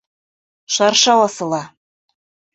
Шаршау 0.73 1.21
асыла. 1.27 1.63